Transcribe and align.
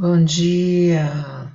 Bom 0.00 0.24
dia, 0.24 1.52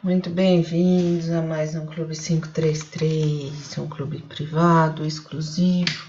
muito 0.00 0.30
bem-vindos 0.30 1.28
a 1.28 1.42
mais 1.42 1.74
um 1.74 1.84
Clube 1.86 2.16
533, 2.16 3.78
um 3.78 3.88
clube 3.88 4.22
privado, 4.22 5.04
exclusivo, 5.04 6.06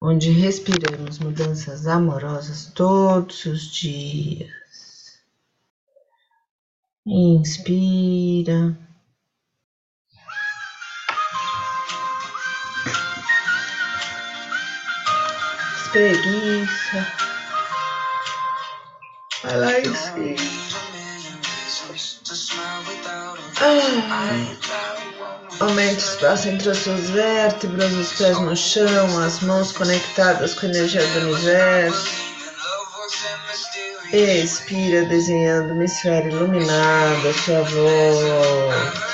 onde 0.00 0.30
respiramos 0.30 1.18
mudanças 1.18 1.86
amorosas 1.86 2.72
todos 2.74 3.44
os 3.44 3.70
dias. 3.70 5.20
Inspira, 7.04 8.74
espreguiça, 15.76 17.31
lá 19.44 19.80
em 19.80 19.84
cima. 19.84 20.72
Ah. 23.60 24.72
Aumente 25.60 25.94
o 25.94 25.98
espaço 25.98 26.48
entre 26.48 26.70
as 26.70 26.78
suas 26.78 27.10
vértebras, 27.10 27.92
os 27.92 28.12
pés 28.14 28.38
no 28.40 28.56
chão, 28.56 29.22
as 29.22 29.40
mãos 29.40 29.72
conectadas 29.72 30.54
com 30.54 30.66
a 30.66 30.68
energia 30.70 31.06
do 31.08 31.20
universo. 31.20 32.32
Expira, 34.12 35.04
desenhando 35.06 35.72
uma 35.72 35.84
esfera 35.84 36.26
iluminada 36.28 37.30
à 37.30 37.34
sua 37.34 37.62
volta. 37.62 39.12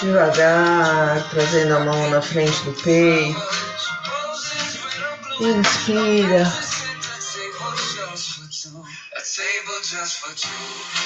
Devagar, 0.00 1.30
trazendo 1.30 1.76
a 1.76 1.80
mão 1.80 2.10
na 2.10 2.20
frente 2.20 2.62
do 2.64 2.72
peito. 2.82 3.71
Inspira. 5.42 6.44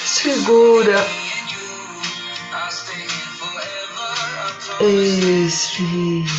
Segura. 0.05 1.07
Expira. 4.79 6.29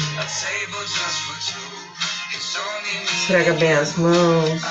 Esfrega 3.03 3.53
bem 3.55 3.73
as 3.73 3.97
mãos. 3.97 4.63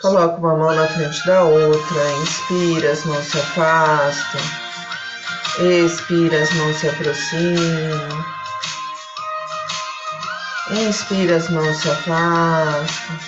Coloca 0.00 0.36
uma 0.36 0.56
mão 0.56 0.72
na 0.72 0.86
frente 0.86 1.26
da 1.26 1.42
outra. 1.42 2.12
Inspira, 2.22 2.92
as 2.92 3.04
mãos 3.04 3.26
se 3.26 3.40
afastam. 3.40 4.40
Expira, 5.58 6.44
as 6.44 6.52
mãos 6.52 6.76
se 6.76 6.88
aproximam. 6.88 8.43
Inspira, 10.70 11.36
as 11.36 11.50
mãos 11.50 11.76
se 11.76 11.90
afastam. 11.90 13.18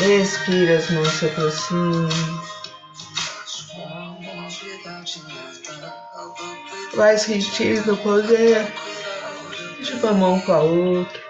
Expira, 0.00 0.78
as 0.78 0.90
mãos 0.90 1.08
se 1.08 1.26
aproximam. 1.26 2.08
Vai 6.94 7.16
sentindo 7.16 7.94
o 7.94 7.96
poder 7.98 8.72
de 9.84 9.92
uma 9.94 10.12
mão 10.12 10.40
com 10.40 10.52
a 10.52 10.60
outra. 10.60 11.22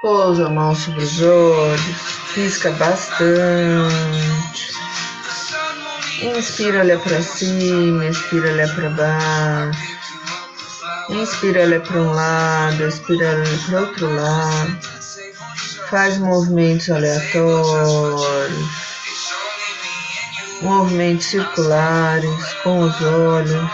Pousa 0.00 0.46
a 0.46 0.50
mão 0.50 0.74
sobre 0.74 1.04
os 1.04 1.20
olhos, 1.20 1.80
pisca 2.34 2.70
bastante. 2.72 4.46
Inspira, 6.22 6.80
olha 6.80 6.98
para 6.98 7.22
cima, 7.22 8.06
expira, 8.06 8.50
olha 8.50 8.68
para 8.68 8.90
baixo. 8.90 9.96
Inspira, 11.10 11.62
olha 11.62 11.80
para 11.80 12.00
um 12.00 12.12
lado, 12.12 12.88
expira, 12.88 13.32
olha 13.32 13.58
para 13.66 13.80
outro 13.80 14.14
lado. 14.14 14.78
Faz 15.90 16.16
movimentos 16.18 16.88
aleatórios, 16.90 18.68
movimentos 20.62 21.26
circulares 21.26 22.54
com 22.62 22.80
os 22.80 23.02
olhos. 23.02 23.70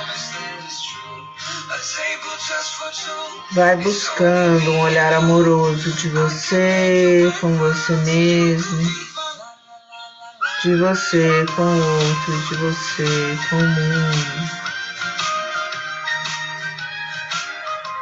Vai 3.53 3.77
buscando 3.77 4.73
um 4.73 4.81
olhar 4.81 5.13
amoroso 5.13 5.93
de 5.93 6.09
você, 6.09 7.33
com 7.41 7.57
você 7.57 7.93
mesmo, 7.97 9.12
de 10.63 10.77
você 10.77 11.45
com 11.57 11.63
outro, 11.63 12.49
de 12.49 12.55
você 12.57 13.39
com 13.51 13.57
o 13.57 13.69
mundo. 13.69 14.63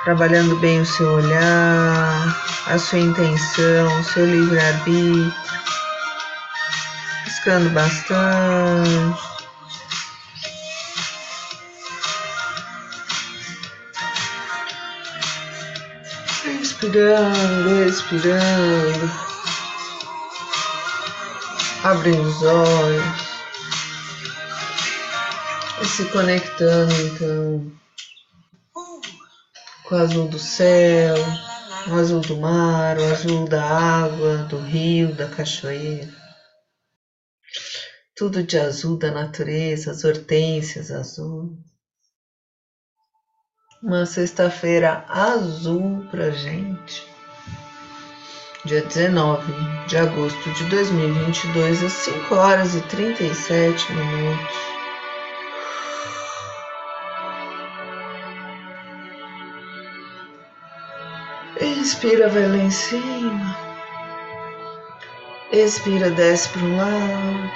trabalhando 0.04 0.56
bem 0.56 0.80
o 0.80 0.86
seu 0.86 1.12
olhar, 1.12 2.36
a 2.66 2.78
sua 2.78 2.98
intenção, 2.98 4.00
o 4.00 4.04
seu 4.04 4.24
livre-arbítrio, 4.24 5.32
piscando 7.24 7.70
bastante. 7.70 9.20
Inspirando, 16.60 17.84
expirando, 17.86 19.29
abrindo 21.82 22.22
os 22.22 22.42
olhos 22.42 23.04
e 25.80 25.86
se 25.86 26.04
conectando 26.10 26.92
então 26.92 27.72
com 29.84 29.94
o 29.94 29.98
azul 29.98 30.28
do 30.28 30.38
céu, 30.38 31.16
o 31.88 31.94
azul 31.94 32.20
do 32.20 32.36
mar, 32.36 32.98
o 32.98 33.04
azul 33.04 33.48
da 33.48 33.64
água, 33.64 34.44
do 34.44 34.58
rio, 34.58 35.14
da 35.14 35.26
cachoeira. 35.26 36.08
Tudo 38.14 38.42
de 38.42 38.58
azul 38.58 38.98
da 38.98 39.10
natureza, 39.10 39.90
as 39.90 40.04
hortênsias 40.04 40.90
azul. 40.90 41.58
Uma 43.82 44.04
sexta-feira 44.04 45.04
azul 45.08 46.06
pra 46.10 46.30
gente. 46.30 47.09
Dia 48.70 48.82
19 48.82 49.52
de 49.88 49.96
agosto 49.98 50.48
de 50.52 50.62
2022, 50.66 51.82
às 51.82 51.92
5 51.92 52.34
horas 52.36 52.76
e 52.76 52.80
37 52.82 53.92
minutos. 53.92 54.56
Inspira, 61.60 62.28
vai 62.28 62.46
lá 62.46 62.56
em 62.58 62.70
cima. 62.70 63.56
Expira, 65.50 66.08
desce 66.12 66.48
para 66.50 66.62
um 66.62 66.76
lado. 66.76 67.52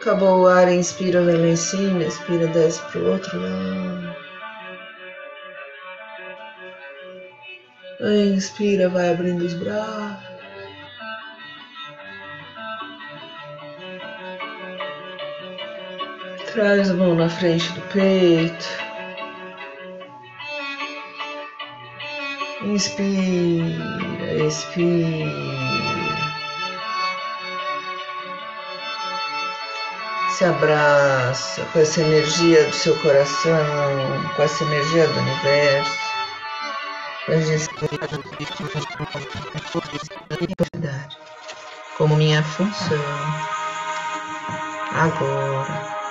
Acabou 0.00 0.40
o 0.40 0.46
ar, 0.48 0.68
inspira, 0.68 1.24
vai 1.24 1.36
lá 1.36 1.46
em 1.46 1.54
cima. 1.54 2.02
Expira, 2.02 2.48
desce 2.48 2.82
para 2.90 3.00
o 3.00 3.12
outro 3.12 3.40
lado. 3.40 4.25
Inspira, 7.98 8.90
vai 8.90 9.10
abrindo 9.10 9.42
os 9.44 9.54
braços. 9.54 10.36
Traz 16.52 16.90
a 16.90 16.94
mão 16.94 17.14
na 17.14 17.28
frente 17.28 17.70
do 17.72 17.80
peito. 17.92 18.66
Inspira, 22.64 24.34
expira. 24.46 25.56
Se 30.30 30.44
abraça 30.44 31.64
com 31.72 31.78
essa 31.78 32.02
energia 32.02 32.62
do 32.64 32.74
seu 32.74 32.94
coração, 33.00 33.54
com 34.34 34.42
essa 34.42 34.64
energia 34.64 35.06
do 35.06 35.18
universo. 35.18 36.05
Como 41.98 42.16
minha 42.16 42.42
função. 42.44 42.96
Agora. 44.92 46.05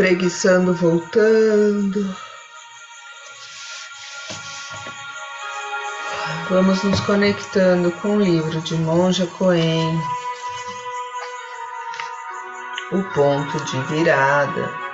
Espreguiçando, 0.00 0.72
voltando. 0.72 2.16
Vamos 6.48 6.82
nos 6.82 6.98
conectando 7.00 7.92
com 7.92 8.16
o 8.16 8.20
livro 8.20 8.62
de 8.62 8.74
Monja 8.76 9.26
Coen, 9.26 10.00
O 12.92 13.02
Ponto 13.14 13.62
de 13.66 13.78
Virada. 13.94 14.89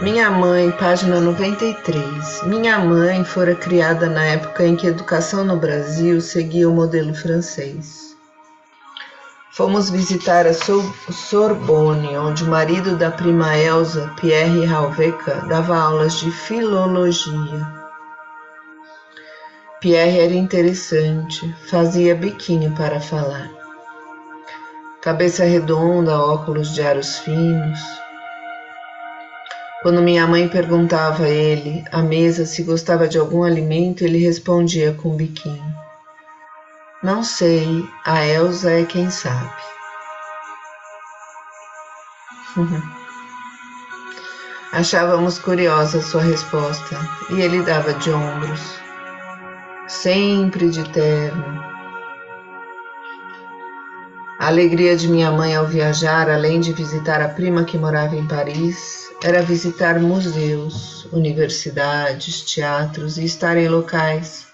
Minha 0.00 0.30
mãe, 0.30 0.70
página 0.70 1.20
93. 1.20 2.44
Minha 2.44 2.78
mãe 2.78 3.24
fora 3.24 3.52
criada 3.56 4.08
na 4.08 4.24
época 4.26 4.64
em 4.64 4.76
que 4.76 4.86
a 4.86 4.90
educação 4.90 5.44
no 5.44 5.56
Brasil 5.56 6.20
seguia 6.20 6.68
o 6.68 6.72
modelo 6.72 7.12
francês. 7.12 8.16
Fomos 9.50 9.90
visitar 9.90 10.46
a 10.46 10.52
Sorbonne, 10.54 12.16
onde 12.16 12.44
o 12.44 12.46
marido 12.46 12.96
da 12.96 13.10
prima 13.10 13.58
Elsa, 13.58 14.14
Pierre 14.20 14.64
Halveca, 14.66 15.44
dava 15.48 15.76
aulas 15.76 16.20
de 16.20 16.30
filologia. 16.30 17.66
Pierre 19.80 20.20
era 20.20 20.34
interessante, 20.34 21.52
fazia 21.68 22.14
biquinho 22.14 22.70
para 22.76 23.00
falar. 23.00 23.50
Cabeça 25.02 25.42
redonda, 25.42 26.16
óculos 26.20 26.72
de 26.72 26.82
aros 26.82 27.18
finos 27.18 27.80
quando 29.82 30.02
minha 30.02 30.26
mãe 30.26 30.48
perguntava 30.48 31.24
a 31.24 31.28
ele 31.28 31.84
à 31.92 32.02
mesa 32.02 32.44
se 32.44 32.62
gostava 32.62 33.06
de 33.06 33.18
algum 33.18 33.44
alimento, 33.44 34.02
ele 34.02 34.18
respondia 34.18 34.92
com 34.94 35.10
um 35.10 35.16
biquinho. 35.16 35.74
Não 37.02 37.22
sei, 37.22 37.88
a 38.04 38.26
Elsa 38.26 38.72
é 38.72 38.84
quem 38.84 39.08
sabe. 39.08 39.54
Achávamos 44.72 45.38
curiosa 45.38 46.02
sua 46.02 46.22
resposta 46.22 46.98
e 47.30 47.40
ele 47.40 47.62
dava 47.62 47.94
de 47.94 48.10
ombros, 48.10 48.60
sempre 49.86 50.68
de 50.68 50.86
terno. 50.90 51.77
A 54.38 54.46
alegria 54.46 54.96
de 54.96 55.08
minha 55.08 55.32
mãe 55.32 55.56
ao 55.56 55.66
viajar, 55.66 56.30
além 56.30 56.60
de 56.60 56.72
visitar 56.72 57.20
a 57.20 57.28
prima 57.28 57.64
que 57.64 57.76
morava 57.76 58.14
em 58.14 58.24
Paris, 58.24 59.10
era 59.20 59.42
visitar 59.42 59.98
museus, 59.98 61.08
universidades, 61.12 62.42
teatros 62.42 63.18
e 63.18 63.24
estar 63.24 63.56
em 63.56 63.66
locais 63.66 64.46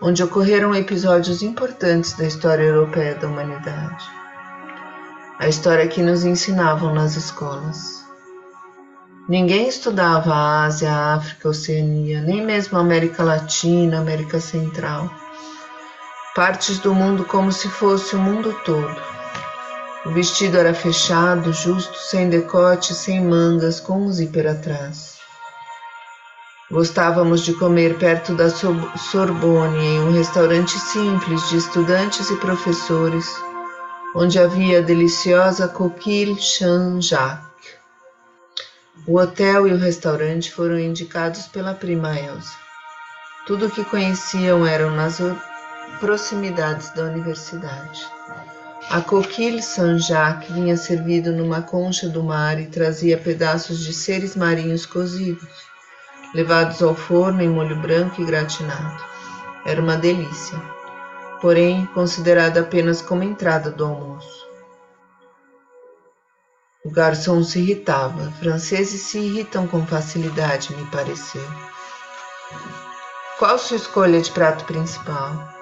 onde 0.00 0.22
ocorreram 0.22 0.72
episódios 0.72 1.42
importantes 1.42 2.12
da 2.12 2.24
história 2.24 2.62
europeia 2.62 3.16
da 3.16 3.26
humanidade. 3.26 4.04
A 5.40 5.48
história 5.48 5.88
que 5.88 6.00
nos 6.00 6.24
ensinavam 6.24 6.94
nas 6.94 7.16
escolas. 7.16 8.04
Ninguém 9.28 9.66
estudava 9.66 10.32
a 10.32 10.64
Ásia, 10.64 10.92
a 10.92 11.14
África, 11.14 11.48
a 11.48 11.50
Oceania, 11.50 12.20
nem 12.20 12.40
mesmo 12.40 12.78
a 12.78 12.82
América 12.82 13.24
Latina, 13.24 13.96
a 13.96 14.00
América 14.00 14.38
Central. 14.38 15.10
Partes 16.36 16.78
do 16.78 16.94
mundo 16.94 17.24
como 17.24 17.50
se 17.50 17.68
fosse 17.68 18.14
o 18.14 18.18
mundo 18.20 18.54
todo 18.64 19.14
o 20.04 20.10
vestido 20.10 20.58
era 20.58 20.74
fechado, 20.74 21.52
justo, 21.52 21.96
sem 21.98 22.28
decote, 22.28 22.94
sem 22.94 23.24
mangas, 23.24 23.80
com 23.80 24.02
um 24.02 24.12
zíper 24.12 24.46
atrás. 24.46 25.14
Gostávamos 26.70 27.42
de 27.42 27.54
comer 27.54 27.98
perto 27.98 28.34
da 28.34 28.48
Sorbonne, 28.50 29.78
em 29.78 30.00
um 30.00 30.12
restaurante 30.12 30.78
simples 30.78 31.48
de 31.48 31.56
estudantes 31.56 32.30
e 32.30 32.36
professores, 32.36 33.26
onde 34.14 34.38
havia 34.38 34.78
a 34.78 34.82
deliciosa 34.82 35.68
coquille 35.68 36.38
Jean-Jacques. 36.38 37.44
O 39.06 39.18
hotel 39.18 39.68
e 39.68 39.72
o 39.72 39.78
restaurante 39.78 40.52
foram 40.52 40.78
indicados 40.78 41.46
pela 41.46 41.74
prima 41.74 42.18
Elsa. 42.18 42.56
Tudo 43.46 43.66
o 43.66 43.70
que 43.70 43.84
conheciam 43.84 44.66
eram 44.66 44.90
nas 44.90 45.18
proximidades 46.00 46.90
da 46.94 47.04
universidade. 47.04 48.06
A 48.90 49.00
coquille 49.00 49.62
Saint-Jacques 49.62 50.50
vinha 50.50 50.76
servido 50.76 51.32
numa 51.32 51.62
concha 51.62 52.08
do 52.08 52.22
mar 52.22 52.60
e 52.60 52.66
trazia 52.66 53.18
pedaços 53.18 53.80
de 53.80 53.92
seres 53.92 54.36
marinhos 54.36 54.86
cozidos, 54.86 55.48
levados 56.34 56.82
ao 56.82 56.94
forno 56.94 57.42
em 57.42 57.48
molho 57.48 57.80
branco 57.80 58.20
e 58.20 58.24
gratinado. 58.24 59.02
Era 59.64 59.80
uma 59.80 59.96
delícia, 59.96 60.60
porém 61.40 61.86
considerada 61.86 62.60
apenas 62.60 63.00
como 63.00 63.22
entrada 63.22 63.70
do 63.70 63.84
almoço. 63.84 64.44
O 66.84 66.90
garçom 66.90 67.42
se 67.42 67.60
irritava. 67.60 68.30
Franceses 68.32 69.00
se 69.00 69.18
irritam 69.18 69.66
com 69.66 69.86
facilidade, 69.86 70.76
me 70.76 70.84
pareceu. 70.90 71.42
Qual 73.38 73.58
sua 73.58 73.78
escolha 73.78 74.20
de 74.20 74.30
prato 74.30 74.66
principal? 74.66 75.53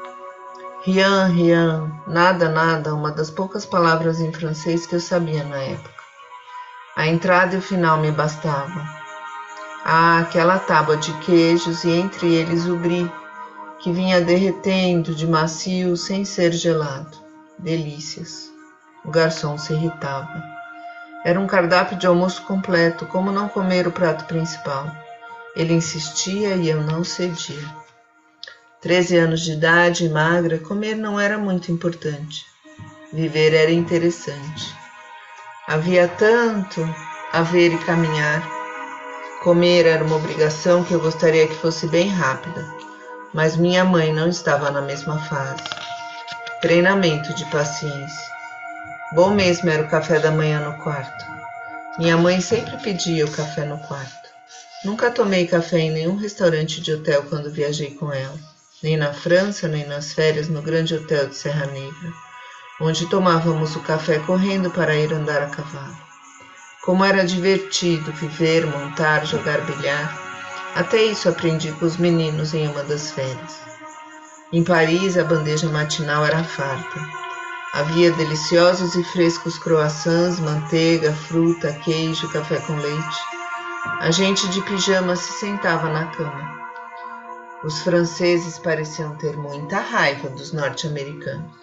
Rien, 0.84 1.28
rien, 1.28 1.92
nada, 2.08 2.48
nada, 2.48 2.92
uma 2.92 3.12
das 3.12 3.30
poucas 3.30 3.64
palavras 3.64 4.20
em 4.20 4.32
francês 4.32 4.84
que 4.84 4.96
eu 4.96 5.00
sabia 5.00 5.44
na 5.44 5.58
época. 5.58 6.02
A 6.96 7.06
entrada 7.06 7.54
e 7.54 7.58
o 7.58 7.62
final 7.62 7.98
me 7.98 8.10
bastavam. 8.10 8.84
Ah, 9.84 10.18
aquela 10.18 10.58
tábua 10.58 10.96
de 10.96 11.12
queijos 11.20 11.84
e 11.84 11.90
entre 11.90 12.34
eles 12.34 12.66
o 12.66 12.76
brie, 12.76 13.08
que 13.78 13.92
vinha 13.92 14.20
derretendo 14.20 15.14
de 15.14 15.24
macio 15.24 15.96
sem 15.96 16.24
ser 16.24 16.50
gelado. 16.50 17.16
Delícias. 17.60 18.50
O 19.04 19.10
garçom 19.10 19.56
se 19.56 19.72
irritava. 19.72 20.42
Era 21.24 21.38
um 21.38 21.46
cardápio 21.46 21.96
de 21.96 22.08
almoço 22.08 22.42
completo, 22.42 23.06
como 23.06 23.30
não 23.30 23.48
comer 23.48 23.86
o 23.86 23.92
prato 23.92 24.24
principal? 24.24 24.90
Ele 25.54 25.74
insistia 25.74 26.56
e 26.56 26.68
eu 26.68 26.82
não 26.82 27.04
cedia. 27.04 27.82
Treze 28.82 29.16
anos 29.16 29.42
de 29.42 29.52
idade, 29.52 30.08
magra, 30.08 30.58
comer 30.58 30.96
não 30.96 31.20
era 31.20 31.38
muito 31.38 31.70
importante. 31.70 32.44
Viver 33.12 33.54
era 33.54 33.70
interessante. 33.70 34.74
Havia 35.68 36.08
tanto 36.08 36.82
a 37.32 37.42
ver 37.42 37.72
e 37.72 37.78
caminhar. 37.78 38.42
Comer 39.44 39.86
era 39.86 40.02
uma 40.02 40.16
obrigação 40.16 40.82
que 40.82 40.92
eu 40.92 40.98
gostaria 40.98 41.46
que 41.46 41.54
fosse 41.54 41.86
bem 41.86 42.08
rápida, 42.08 42.66
mas 43.32 43.56
minha 43.56 43.84
mãe 43.84 44.12
não 44.12 44.28
estava 44.28 44.68
na 44.68 44.80
mesma 44.80 45.16
fase. 45.16 45.62
Treinamento 46.60 47.32
de 47.34 47.44
paciência. 47.52 48.32
Bom 49.12 49.30
mesmo 49.30 49.70
era 49.70 49.84
o 49.84 49.88
café 49.88 50.18
da 50.18 50.32
manhã 50.32 50.58
no 50.58 50.82
quarto. 50.82 51.24
Minha 52.00 52.16
mãe 52.16 52.40
sempre 52.40 52.76
pedia 52.78 53.26
o 53.26 53.30
café 53.30 53.64
no 53.64 53.78
quarto. 53.78 54.28
Nunca 54.84 55.08
tomei 55.08 55.46
café 55.46 55.78
em 55.78 55.92
nenhum 55.92 56.16
restaurante 56.16 56.80
de 56.80 56.92
hotel 56.94 57.22
quando 57.30 57.48
viajei 57.48 57.94
com 57.94 58.12
ela 58.12 58.51
nem 58.82 58.96
na 58.96 59.12
França, 59.12 59.68
nem 59.68 59.86
nas 59.86 60.12
férias 60.12 60.48
no 60.48 60.60
grande 60.60 60.94
hotel 60.94 61.28
de 61.28 61.36
Serra 61.36 61.66
Negra, 61.66 62.12
onde 62.80 63.08
tomávamos 63.08 63.76
o 63.76 63.80
café 63.80 64.18
correndo 64.20 64.70
para 64.70 64.96
ir 64.96 65.12
andar 65.12 65.42
a 65.42 65.46
cavalo. 65.46 65.96
Como 66.82 67.04
era 67.04 67.24
divertido 67.24 68.12
viver, 68.12 68.66
montar, 68.66 69.24
jogar 69.24 69.60
bilhar. 69.60 70.20
Até 70.74 71.04
isso 71.04 71.28
aprendi 71.28 71.70
com 71.72 71.86
os 71.86 71.96
meninos 71.96 72.54
em 72.54 72.66
uma 72.66 72.82
das 72.82 73.12
férias. 73.12 73.60
Em 74.52 74.64
Paris, 74.64 75.16
a 75.16 75.22
bandeja 75.22 75.68
matinal 75.68 76.26
era 76.26 76.42
farta. 76.42 77.00
Havia 77.72 78.10
deliciosos 78.12 78.96
e 78.96 79.04
frescos 79.04 79.58
croissants, 79.58 80.40
manteiga, 80.40 81.12
fruta, 81.12 81.72
queijo, 81.84 82.28
café 82.30 82.58
com 82.60 82.74
leite. 82.74 83.18
A 84.00 84.10
gente 84.10 84.46
de 84.48 84.60
pijama 84.62 85.14
se 85.14 85.32
sentava 85.38 85.88
na 85.88 86.06
cama. 86.06 86.61
Os 87.64 87.80
franceses 87.80 88.58
pareciam 88.58 89.16
ter 89.16 89.36
muita 89.36 89.78
raiva 89.78 90.28
dos 90.30 90.52
norte-americanos. 90.52 91.54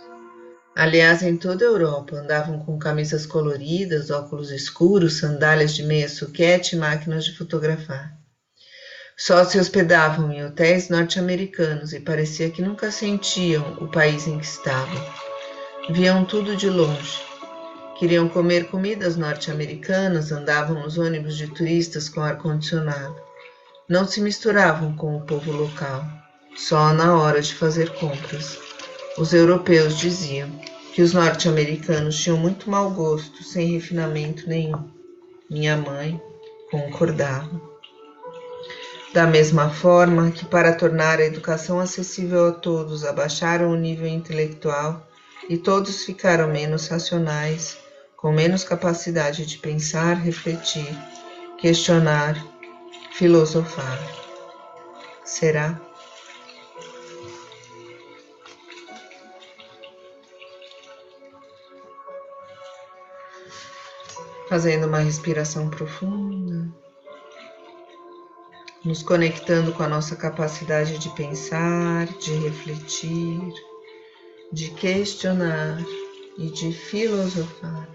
Aliás, 0.73 1.21
em 1.21 1.35
toda 1.35 1.65
a 1.65 1.67
Europa 1.67 2.15
andavam 2.15 2.57
com 2.59 2.79
camisas 2.79 3.25
coloridas, 3.25 4.09
óculos 4.09 4.49
escuros, 4.49 5.17
sandálias 5.17 5.75
de 5.75 5.83
meia 5.83 6.07
suquete 6.07 6.77
e 6.77 6.79
máquinas 6.79 7.25
de 7.25 7.35
fotografar. 7.35 8.13
Só 9.17 9.43
se 9.43 9.59
hospedavam 9.59 10.31
em 10.31 10.45
hotéis 10.45 10.87
norte-americanos 10.87 11.91
e 11.91 11.99
parecia 11.99 12.49
que 12.49 12.61
nunca 12.61 12.89
sentiam 12.91 13.73
o 13.81 13.89
país 13.89 14.25
em 14.25 14.39
que 14.39 14.45
estavam. 14.45 15.05
Viam 15.89 16.23
tudo 16.23 16.55
de 16.55 16.69
longe. 16.69 17.19
Queriam 17.97 18.29
comer 18.29 18.69
comidas 18.69 19.17
norte-americanas, 19.17 20.31
andavam 20.31 20.81
nos 20.81 20.97
ônibus 20.97 21.35
de 21.35 21.47
turistas 21.47 22.07
com 22.07 22.21
ar-condicionado 22.21 23.28
não 23.89 24.07
se 24.07 24.21
misturavam 24.21 24.95
com 24.95 25.17
o 25.17 25.21
povo 25.21 25.51
local, 25.51 26.05
só 26.55 26.93
na 26.93 27.17
hora 27.17 27.41
de 27.41 27.55
fazer 27.55 27.89
compras. 27.95 28.59
Os 29.17 29.33
europeus 29.33 29.97
diziam 29.97 30.47
que 30.93 31.01
os 31.01 31.13
norte-americanos 31.13 32.15
tinham 32.21 32.37
muito 32.37 32.69
mau 32.69 32.91
gosto, 32.91 33.43
sem 33.43 33.71
refinamento 33.71 34.47
nenhum. 34.47 34.87
Minha 35.49 35.75
mãe 35.75 36.21
concordava. 36.69 37.49
Da 39.11 39.25
mesma 39.25 39.71
forma 39.71 40.29
que, 40.29 40.45
para 40.45 40.75
tornar 40.75 41.17
a 41.17 41.25
educação 41.25 41.79
acessível 41.79 42.49
a 42.49 42.51
todos, 42.51 43.03
abaixaram 43.03 43.71
o 43.71 43.75
nível 43.75 44.05
intelectual 44.05 45.03
e 45.49 45.57
todos 45.57 46.03
ficaram 46.03 46.47
menos 46.47 46.87
racionais, 46.87 47.75
com 48.15 48.31
menos 48.31 48.63
capacidade 48.63 49.47
de 49.47 49.57
pensar, 49.57 50.13
refletir, 50.13 50.95
questionar, 51.57 52.35
filosofar. 53.19 53.99
Será? 55.25 55.77
Fazendo 64.47 64.87
uma 64.87 64.99
respiração 64.99 65.69
profunda 65.69 66.73
nos 68.85 69.03
conectando 69.03 69.73
com 69.73 69.83
a 69.83 69.89
nossa 69.89 70.15
capacidade 70.15 70.97
de 70.97 71.09
pensar, 71.09 72.07
de 72.19 72.33
refletir, 72.35 73.53
de 74.53 74.71
questionar 74.71 75.77
e 76.37 76.49
de 76.49 76.71
filosofar. 76.71 77.89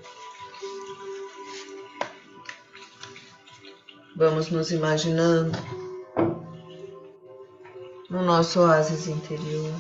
Vamos 4.16 4.49
nos 4.49 4.71
imaginando 4.71 5.59
no 8.09 8.23
nosso 8.23 8.61
oásis 8.61 9.09
interior, 9.09 9.75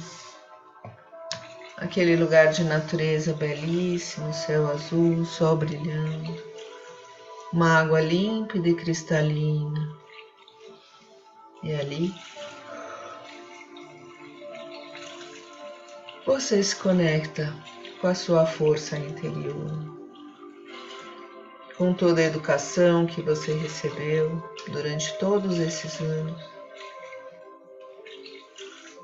aquele 1.76 2.16
lugar 2.16 2.48
de 2.48 2.64
natureza 2.64 3.32
belíssimo, 3.34 4.34
céu 4.34 4.68
azul, 4.68 5.24
sol 5.24 5.54
brilhando, 5.54 6.36
uma 7.52 7.78
água 7.78 8.00
límpida 8.00 8.68
e 8.68 8.74
cristalina. 8.74 9.96
E 11.62 11.72
ali 11.72 12.12
você 16.26 16.60
se 16.60 16.74
conecta 16.74 17.54
com 18.00 18.08
a 18.08 18.14
sua 18.16 18.44
força 18.44 18.98
interior, 18.98 20.03
com 21.76 21.92
toda 21.92 22.20
a 22.20 22.24
educação 22.24 23.06
que 23.06 23.20
você 23.22 23.52
recebeu 23.52 24.42
durante 24.68 25.16
todos 25.18 25.58
esses 25.58 26.00
anos. 26.00 26.40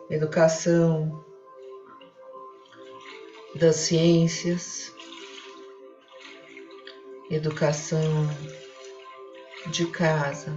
Educação 0.08 1.24
das 3.54 3.76
ciências, 3.76 4.92
educação 7.30 8.00
de 9.66 9.86
casa 9.86 10.56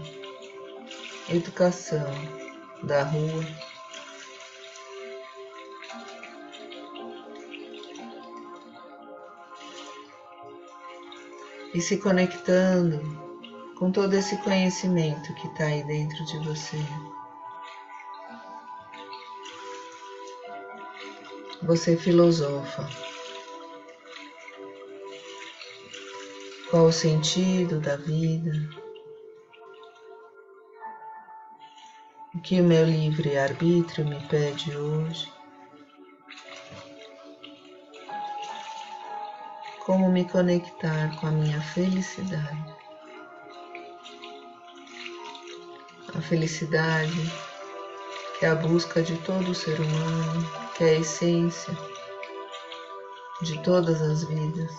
educação 1.29 2.11
da 2.83 3.03
rua. 3.03 3.72
E 11.73 11.81
se 11.81 11.97
conectando 11.97 13.01
com 13.79 13.91
todo 13.91 14.13
esse 14.13 14.37
conhecimento 14.37 15.33
que 15.33 15.47
está 15.47 15.65
aí 15.65 15.83
dentro 15.83 16.23
de 16.25 16.37
você. 16.47 16.77
Você 21.63 21.97
filosofa. 21.97 22.87
Qual 26.69 26.85
o 26.85 26.91
sentido 26.91 27.79
da 27.79 27.95
vida? 27.95 28.51
O 32.35 32.41
que 32.41 32.61
o 32.61 32.63
meu 32.63 32.85
livre-arbítrio 32.85 34.07
me 34.07 34.19
pede 34.27 34.75
hoje? 34.77 35.32
Como 39.85 40.09
me 40.09 40.25
conectar 40.25 41.15
com 41.19 41.27
a 41.27 41.31
minha 41.31 41.61
felicidade? 41.61 42.75
A 46.15 46.21
felicidade 46.21 47.31
que 48.39 48.45
é 48.45 48.49
a 48.49 48.55
busca 48.55 49.01
de 49.01 49.17
todo 49.19 49.53
ser 49.53 49.79
humano, 49.79 50.49
que 50.75 50.83
é 50.83 50.89
a 50.89 50.99
essência 50.99 51.77
de 53.41 53.61
todas 53.63 54.01
as 54.01 54.23
vidas, 54.23 54.71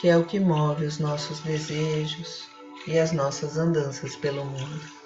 que 0.00 0.08
é 0.08 0.16
o 0.16 0.24
que 0.24 0.38
move 0.38 0.84
os 0.84 0.98
nossos 0.98 1.40
desejos, 1.40 2.46
e 2.86 2.98
as 2.98 3.12
nossas 3.12 3.58
andanças 3.58 4.14
pelo 4.16 4.44
mundo. 4.44 5.05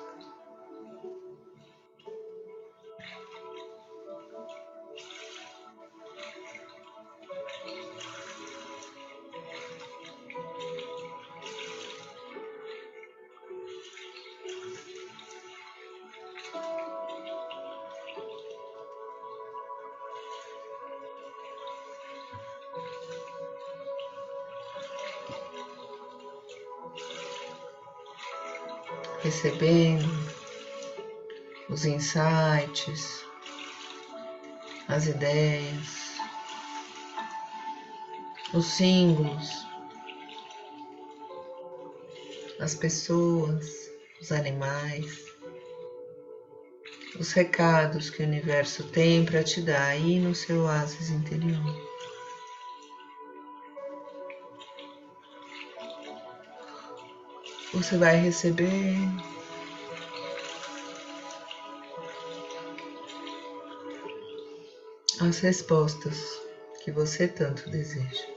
Recebendo 29.22 30.08
os 31.68 31.84
insights, 31.84 33.24
as 34.88 35.06
ideias, 35.06 36.16
os 38.52 38.66
símbolos, 38.66 39.66
as 42.58 42.74
pessoas, 42.74 43.90
os 44.20 44.32
animais, 44.32 45.24
os 47.18 47.32
recados 47.32 48.10
que 48.10 48.22
o 48.22 48.26
universo 48.26 48.84
tem 48.88 49.24
para 49.24 49.44
te 49.44 49.60
dar 49.60 49.88
aí 49.88 50.18
no 50.18 50.34
seu 50.34 50.62
oásis 50.62 51.10
interior. 51.10 51.89
Você 57.82 57.96
vai 57.96 58.14
receber 58.14 58.94
as 65.18 65.38
respostas 65.38 66.40
que 66.84 66.90
você 66.90 67.26
tanto 67.26 67.70
deseja. 67.70 68.29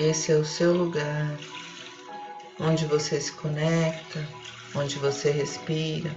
Esse 0.00 0.30
é 0.30 0.36
o 0.36 0.44
seu 0.44 0.72
lugar, 0.72 1.26
onde 2.60 2.86
você 2.86 3.20
se 3.20 3.32
conecta, 3.32 4.24
onde 4.72 4.96
você 4.96 5.32
respira, 5.32 6.14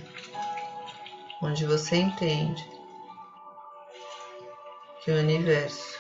onde 1.42 1.66
você 1.66 1.96
entende 1.96 2.64
que 5.04 5.10
o 5.10 5.16
universo 5.16 6.00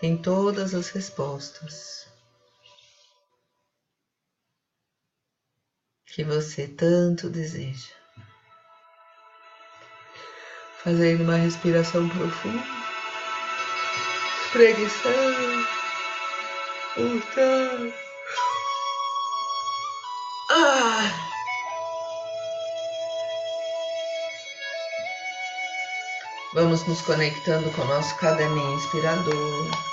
tem 0.00 0.20
todas 0.20 0.74
as 0.74 0.88
respostas 0.88 2.08
que 6.04 6.24
você 6.24 6.66
tanto 6.66 7.30
deseja. 7.30 7.94
Fazendo 10.82 11.22
uma 11.22 11.36
respiração 11.36 12.08
profunda 12.08 12.79
espreguiçando, 14.50 15.66
voltando. 16.96 17.94
Ah. 20.50 21.12
Vamos 26.52 26.84
Vamos 26.84 26.84
nos 26.84 27.00
conectando 27.02 27.70
com 27.70 27.82
o 27.82 27.86
nosso 27.86 28.16
caderninho 28.16 28.74
inspirador. 28.74 29.89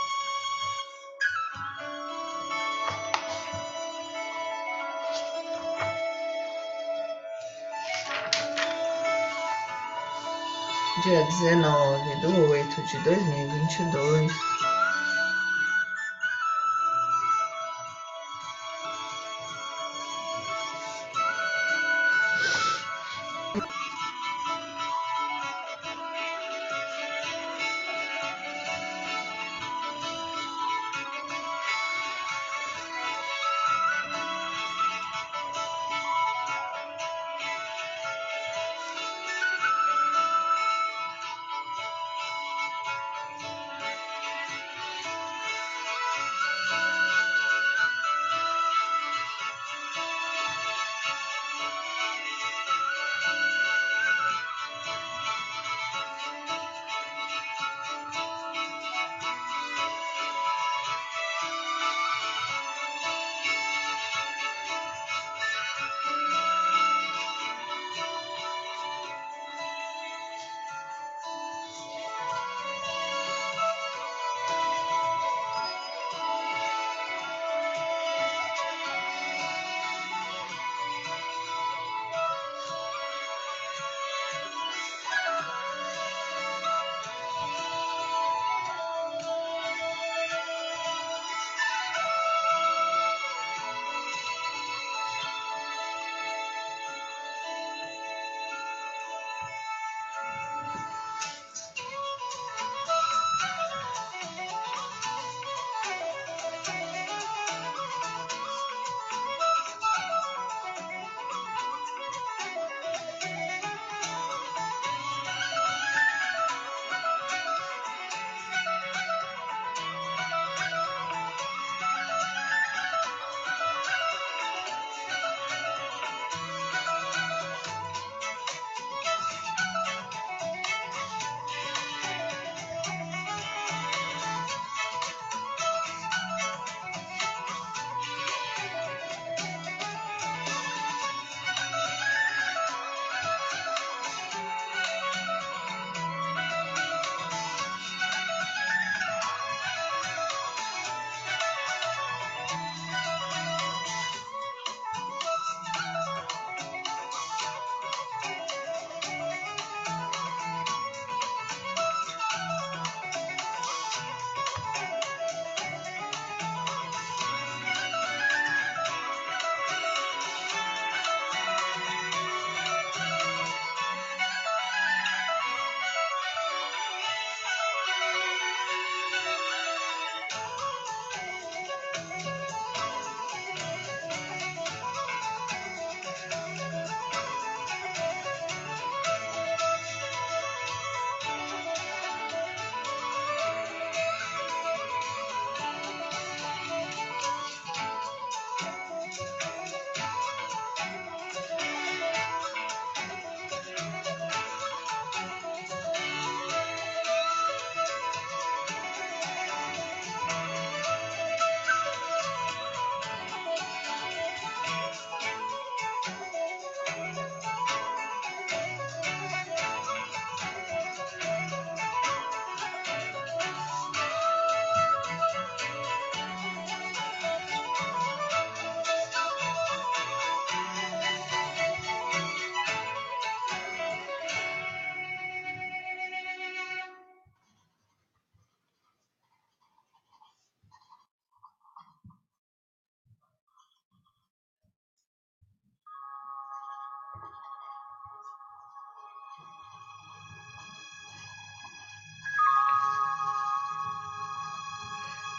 Dia 11.08 11.24
19 11.24 12.16
de 12.20 12.28
8 12.28 12.82
de 12.82 13.00
2022. 13.00 14.67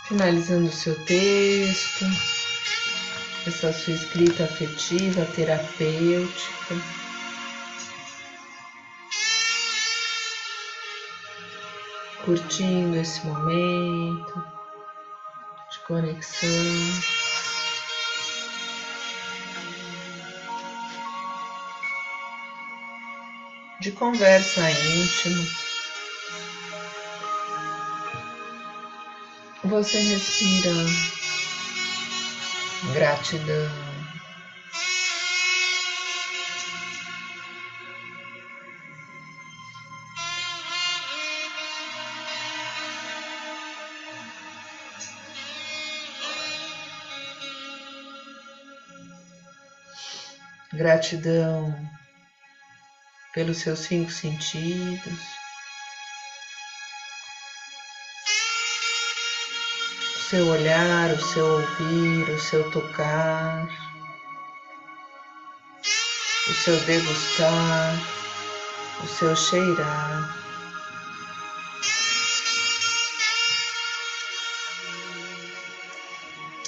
Finalizando 0.08 0.68
o 0.68 0.72
seu 0.72 0.94
texto, 1.04 2.06
essa 3.46 3.70
sua 3.74 3.92
escrita 3.92 4.44
afetiva, 4.44 5.26
terapêutica. 5.36 6.74
Curtindo 12.24 12.96
esse 12.96 13.26
momento 13.26 14.44
de 15.70 15.78
conexão. 15.86 16.48
De 23.80 23.92
conversa 23.92 24.70
íntima. 24.70 25.67
você 29.68 30.00
respira 30.00 30.72
gratidão. 32.94 33.88
Gratidão 50.72 51.90
pelos 53.34 53.58
seus 53.58 53.80
cinco 53.80 54.10
sentidos. 54.10 55.37
Seu 60.28 60.46
olhar, 60.46 61.10
o 61.10 61.18
seu 61.18 61.46
ouvir, 61.46 62.28
o 62.28 62.38
seu 62.38 62.70
tocar, 62.70 63.66
o 66.46 66.52
seu 66.52 66.78
degustar, 66.80 67.94
o 69.02 69.06
seu 69.06 69.34
cheirar. 69.34 70.36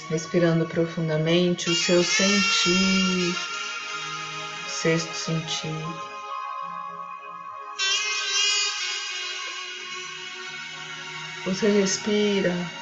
Respirando 0.09 0.64
profundamente 0.64 1.68
o 1.68 1.75
seu 1.75 2.03
sentir, 2.03 3.37
sexto 4.68 5.14
sentido. 5.14 6.11
Você 11.44 11.68
respira. 11.68 12.80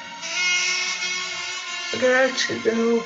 Gratidão. 1.97 3.03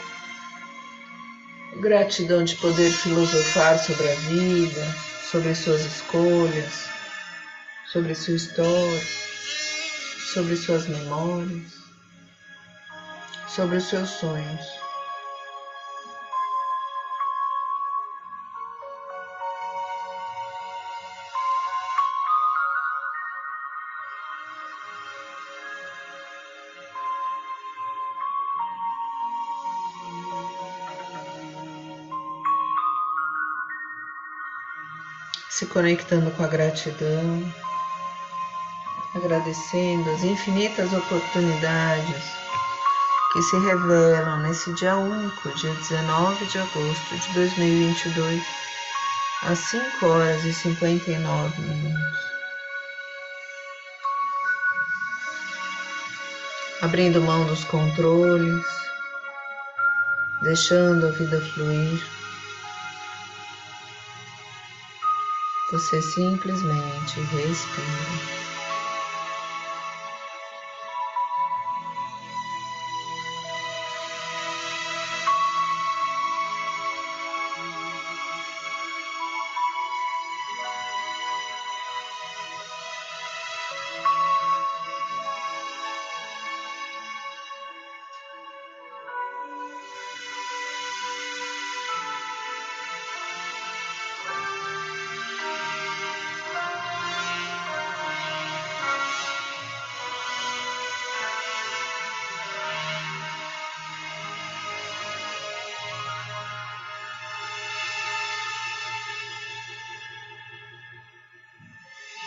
Gratidão 1.77 2.43
de 2.43 2.55
poder 2.57 2.91
filosofar 2.91 3.79
sobre 3.79 4.11
a 4.11 4.15
vida, 4.15 4.95
sobre 5.31 5.55
suas 5.55 5.85
escolhas, 5.85 6.89
sobre 7.85 8.13
sua 8.13 8.35
história, 8.35 9.01
sobre 10.33 10.55
suas 10.57 10.87
memórias, 10.87 11.71
sobre 13.47 13.77
os 13.77 13.85
seus 13.85 14.09
sonhos. 14.09 14.82
Se 35.53 35.67
conectando 35.67 36.31
com 36.31 36.43
a 36.43 36.47
gratidão, 36.47 37.53
agradecendo 39.13 40.09
as 40.09 40.23
infinitas 40.23 40.91
oportunidades 40.91 42.23
que 43.31 43.41
se 43.43 43.59
revelam 43.59 44.39
nesse 44.39 44.73
dia 44.73 44.95
único, 44.97 45.55
dia 45.55 45.71
19 45.75 46.45
de 46.47 46.57
agosto 46.57 47.17
de 47.19 47.33
2022, 47.35 48.43
às 49.43 49.59
5 49.59 50.05
horas 50.07 50.43
e 50.43 50.51
59 50.51 51.61
minutos. 51.61 52.19
Abrindo 56.81 57.21
mão 57.21 57.45
dos 57.45 57.63
controles, 57.65 58.65
deixando 60.41 61.05
a 61.05 61.11
vida 61.11 61.39
fluir. 61.53 62.22
Você 65.73 65.99
simplesmente 66.03 67.19
respira. 67.19 68.52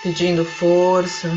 Pedindo 0.07 0.45
força, 0.45 1.29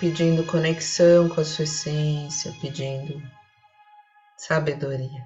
pedindo 0.00 0.42
conexão 0.42 1.28
com 1.28 1.40
a 1.40 1.44
sua 1.44 1.62
essência, 1.62 2.52
pedindo 2.60 3.22
sabedoria. 4.36 5.22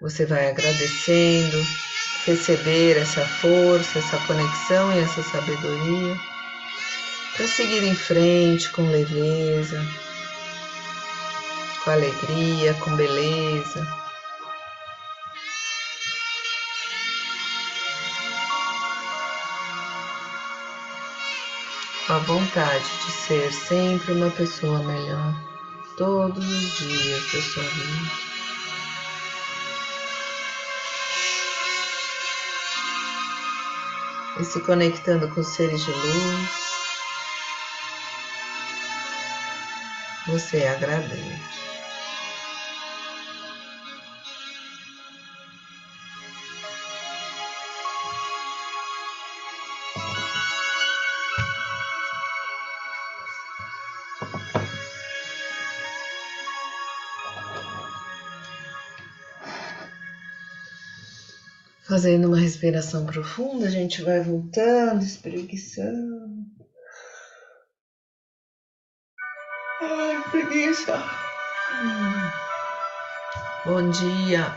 Você 0.00 0.24
vai 0.24 0.48
agradecendo, 0.48 1.56
receber 2.24 2.96
essa 2.96 3.26
força, 3.26 3.98
essa 3.98 4.16
conexão 4.28 4.94
e 4.94 5.00
essa 5.00 5.20
sabedoria 5.20 6.16
para 7.36 7.48
seguir 7.48 7.82
em 7.82 7.96
frente 7.96 8.70
com 8.70 8.82
leveza, 8.82 9.84
com 11.82 11.90
alegria, 11.90 12.74
com 12.74 12.94
beleza. 12.94 14.09
A 22.10 22.18
vontade 22.18 22.84
de 23.06 23.12
ser 23.12 23.52
sempre 23.52 24.12
uma 24.14 24.30
pessoa 24.30 24.82
melhor 24.82 25.32
todos 25.96 26.44
os 26.44 26.78
dias 26.78 27.32
da 27.32 27.40
sua 27.40 27.62
vida. 27.62 28.10
E 34.40 34.44
se 34.44 34.60
conectando 34.60 35.28
com 35.28 35.44
seres 35.44 35.84
de 35.84 35.92
luz, 35.92 36.50
você 40.26 40.66
agradece. 40.66 41.59
Fazendo 61.90 62.28
uma 62.28 62.38
respiração 62.38 63.04
profunda, 63.04 63.66
a 63.66 63.68
gente 63.68 64.00
vai 64.00 64.20
voltando, 64.20 65.02
espreguiçando. 65.02 66.46
Ai, 69.82 70.22
preguiça. 70.30 71.02
Bom 73.66 73.90
dia. 73.90 74.54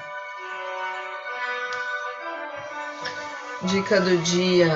Dica 3.64 4.00
do 4.00 4.16
dia. 4.20 4.70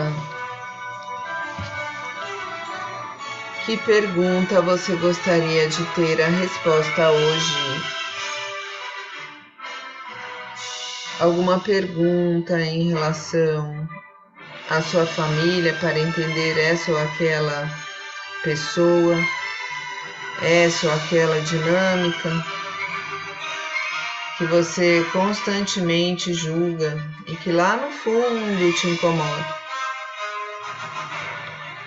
Que 3.67 3.77
pergunta 3.77 4.63
você 4.63 4.95
gostaria 4.95 5.69
de 5.69 5.85
ter 5.93 6.19
a 6.23 6.27
resposta 6.27 7.11
hoje? 7.11 7.96
Alguma 11.19 11.59
pergunta 11.59 12.59
em 12.59 12.89
relação 12.89 13.87
à 14.69 14.81
sua 14.81 15.05
família 15.05 15.73
para 15.79 15.97
entender 15.97 16.57
essa 16.59 16.91
ou 16.91 16.97
aquela 16.97 17.69
pessoa, 18.43 19.17
essa 20.41 20.87
ou 20.87 20.93
aquela 20.93 21.41
dinâmica 21.41 22.29
que 24.37 24.45
você 24.45 25.03
constantemente 25.11 26.33
julga 26.33 27.03
e 27.25 27.35
que 27.35 27.51
lá 27.51 27.75
no 27.77 27.91
fundo 27.91 28.73
te 28.73 28.87
incomoda. 28.87 29.57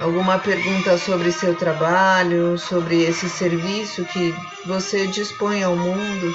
Alguma 0.00 0.38
pergunta 0.38 0.96
sobre 0.98 1.30
seu 1.30 1.54
trabalho, 1.54 2.58
sobre 2.58 3.02
esse 3.02 3.28
serviço 3.28 4.04
que 4.06 4.34
você 4.64 5.06
dispõe 5.06 5.62
ao 5.62 5.76
mundo 5.76 6.34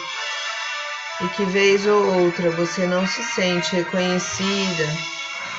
e 1.22 1.28
que 1.30 1.46
vez 1.46 1.86
ou 1.86 2.24
outra 2.24 2.52
você 2.52 2.86
não 2.86 3.08
se 3.08 3.24
sente 3.24 3.76
reconhecida 3.76 4.88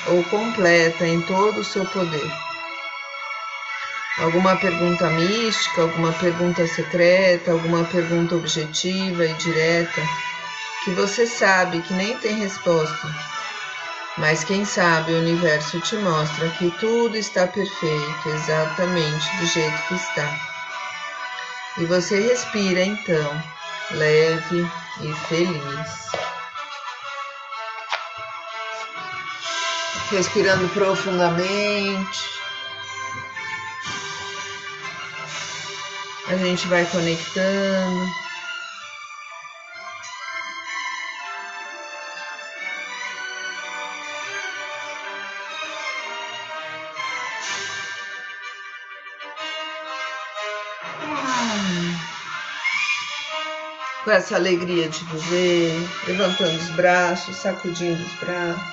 ou 0.07 0.23
completa 0.25 1.07
em 1.07 1.21
todo 1.21 1.59
o 1.59 1.63
seu 1.63 1.85
poder. 1.85 2.31
Alguma 4.19 4.55
pergunta 4.55 5.09
mística, 5.11 5.81
alguma 5.81 6.11
pergunta 6.13 6.65
secreta, 6.67 7.51
alguma 7.51 7.83
pergunta 7.85 8.35
objetiva 8.35 9.25
e 9.25 9.33
direta 9.33 10.01
que 10.83 10.91
você 10.91 11.27
sabe 11.27 11.81
que 11.81 11.93
nem 11.93 12.17
tem 12.17 12.39
resposta. 12.39 13.07
Mas 14.17 14.43
quem 14.43 14.65
sabe 14.65 15.11
o 15.11 15.19
universo 15.19 15.79
te 15.81 15.95
mostra 15.97 16.49
que 16.51 16.71
tudo 16.79 17.15
está 17.15 17.45
perfeito, 17.45 18.29
exatamente 18.29 19.37
do 19.37 19.45
jeito 19.45 19.87
que 19.87 19.93
está. 19.93 20.39
E 21.77 21.85
você 21.85 22.19
respira 22.19 22.81
então, 22.81 23.43
leve 23.91 24.67
e 25.01 25.13
feliz. 25.13 26.07
Respirando 30.09 30.67
profundamente. 30.69 32.37
A 36.29 36.35
gente 36.37 36.67
vai 36.67 36.85
conectando. 36.85 38.27
Com 54.07 54.13
essa 54.13 54.37
alegria 54.37 54.87
de 54.87 55.03
viver, 55.03 55.89
levantando 56.07 56.55
os 56.55 56.69
braços, 56.69 57.35
sacudindo 57.35 58.01
os 58.01 58.13
braços, 58.13 58.63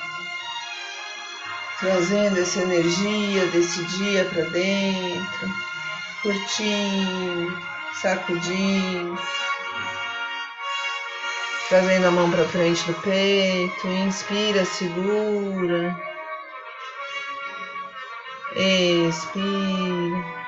trazendo 1.81 2.38
essa 2.38 2.62
energia 2.62 3.44
desse 3.47 3.83
dia 3.99 4.25
para 4.27 4.44
dentro 4.44 5.51
curtindo, 6.23 7.59
sacudindo, 8.01 9.18
trazendo 11.68 12.07
a 12.07 12.11
mão 12.12 12.31
para 12.31 12.44
frente 12.44 12.85
do 12.85 12.94
peito, 13.03 13.88
inspira, 13.88 14.64
segura, 14.64 16.01
expira. 18.55 20.44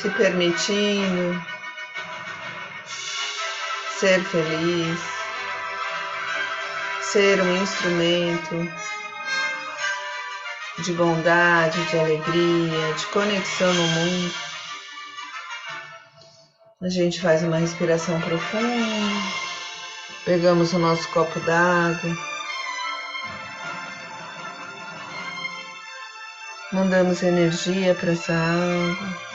Se 0.00 0.08
permitindo 0.08 1.44
ser 3.98 4.24
feliz, 4.24 4.98
ser 7.02 7.38
um 7.42 7.62
instrumento 7.62 8.72
de 10.78 10.92
bondade, 10.94 11.84
de 11.84 11.98
alegria, 11.98 12.94
de 12.94 13.06
conexão 13.08 13.74
no 13.74 13.82
mundo. 13.82 14.34
A 16.80 16.88
gente 16.88 17.20
faz 17.20 17.42
uma 17.42 17.58
respiração 17.58 18.18
profunda, 18.22 19.22
pegamos 20.24 20.72
o 20.72 20.78
nosso 20.78 21.06
copo 21.08 21.38
d'água, 21.40 22.16
mandamos 26.72 27.22
energia 27.22 27.94
para 27.94 28.12
essa 28.12 28.32
água. 28.32 29.29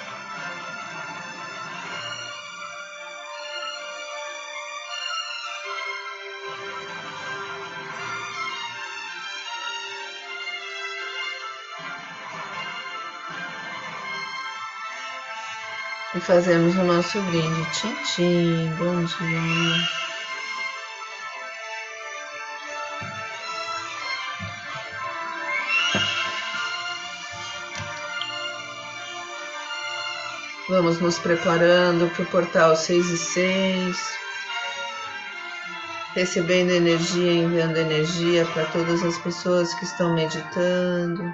Fazemos 16.26 16.76
o 16.76 16.84
nosso 16.84 17.22
brinde. 17.22 17.66
Tchim, 18.04 18.74
bom 18.78 19.04
dia. 19.04 20.06
Vamos 30.68 31.00
nos 31.00 31.20
preparando 31.20 32.10
para 32.10 32.24
o 32.24 32.26
portal 32.26 32.76
6 32.76 33.10
e 33.12 33.18
6, 33.18 34.18
recebendo 36.16 36.72
energia, 36.72 37.34
enviando 37.34 37.78
energia 37.78 38.46
para 38.48 38.66
todas 38.66 39.04
as 39.04 39.16
pessoas 39.20 39.72
que 39.76 39.86
estão 39.86 40.16
meditando 40.16 41.32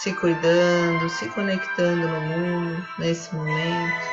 se 0.00 0.14
cuidando, 0.14 1.08
se 1.08 1.26
conectando 1.30 2.06
no 2.06 2.20
mundo 2.20 2.86
nesse 2.98 3.34
momento. 3.34 4.06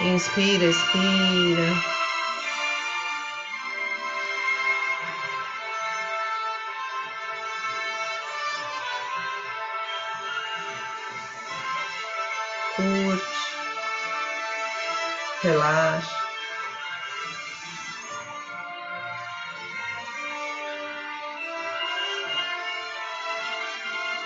Inspira, 0.00 0.64
expira. 0.64 1.72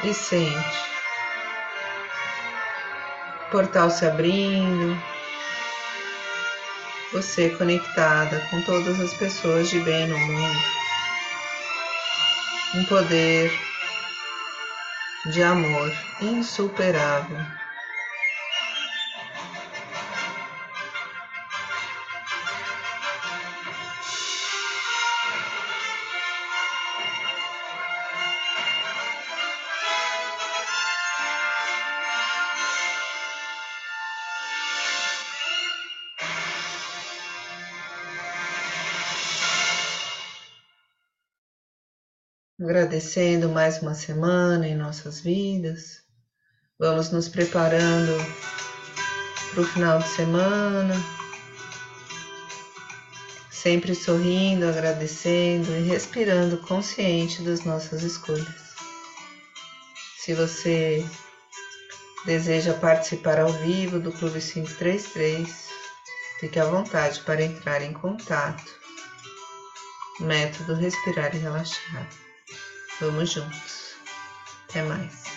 E 0.08 0.14
sente. 0.14 0.78
Portal 3.50 3.90
se 3.90 4.06
abrindo, 4.06 5.00
você 7.12 7.50
conectada 7.50 8.40
com 8.50 8.62
todas 8.62 9.00
as 9.00 9.12
pessoas 9.14 9.68
de 9.68 9.80
bem 9.80 10.06
no 10.06 10.18
mundo. 10.18 10.58
Um 12.74 12.84
poder 12.84 13.50
de 15.26 15.42
amor 15.42 15.92
insuperável. 16.20 17.38
Agradecendo 42.68 43.48
mais 43.48 43.80
uma 43.80 43.94
semana 43.94 44.68
em 44.68 44.76
nossas 44.76 45.22
vidas. 45.22 46.02
Vamos 46.78 47.10
nos 47.10 47.26
preparando 47.26 48.12
para 49.50 49.62
o 49.62 49.64
final 49.64 49.98
de 50.00 50.08
semana, 50.08 50.94
sempre 53.50 53.94
sorrindo, 53.94 54.68
agradecendo 54.68 55.74
e 55.78 55.88
respirando 55.88 56.58
consciente 56.58 57.40
das 57.40 57.64
nossas 57.64 58.02
escolhas. 58.02 58.74
Se 60.18 60.34
você 60.34 61.06
deseja 62.26 62.74
participar 62.74 63.40
ao 63.40 63.50
vivo 63.50 63.98
do 63.98 64.12
Clube 64.12 64.40
533, 64.42 65.70
fique 66.38 66.60
à 66.60 66.66
vontade 66.66 67.20
para 67.20 67.42
entrar 67.42 67.80
em 67.80 67.94
contato. 67.94 68.76
Método 70.20 70.74
Respirar 70.74 71.34
e 71.34 71.38
Relaxar. 71.38 72.27
Vamos 73.00 73.30
juntos. 73.30 73.94
Até 74.68 74.82
mais. 74.82 75.27